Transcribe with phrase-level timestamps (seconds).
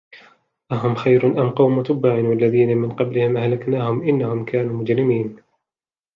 [0.71, 5.37] أَهُمْ خَيْرٌ أَمْ قَوْمُ تُبَّعٍ وَالَّذِينَ مِنْ قَبْلِهِمْ أَهْلَكْنَاهُمْ إِنَّهُمْ كَانُوا مُجْرِمِينَ